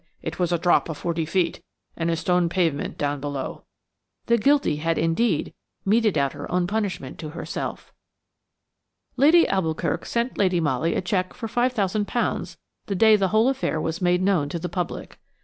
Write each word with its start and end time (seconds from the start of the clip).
"It 0.23 0.39
was 0.39 0.51
a 0.51 0.57
drop 0.57 0.89
of 0.89 0.97
forty 0.97 1.25
feet, 1.27 1.61
and 1.95 2.09
a 2.09 2.15
stone 2.15 2.49
pavement 2.49 2.97
down 2.97 3.19
below." 3.19 3.65
The 4.25 4.39
guilty 4.39 4.77
had 4.77 4.97
indeed 4.97 5.53
meted 5.85 6.17
out 6.17 6.33
her 6.33 6.51
own 6.51 6.65
punishment 6.65 7.19
to 7.19 7.29
herself! 7.29 7.93
Lady 9.15 9.43
d'Alboukirk 9.43 10.07
sent 10.07 10.39
Lady 10.39 10.59
Molly 10.59 10.95
a 10.95 11.01
cheque 11.01 11.35
for 11.35 11.45
£5,000 11.47 12.57
the 12.87 12.95
day 12.95 13.15
the 13.15 13.27
whole 13.27 13.47
affair 13.47 13.79
was 13.79 14.01
made 14.01 14.23
known 14.23 14.49
to 14.49 14.57
the 14.57 14.67
public. 14.69 15.19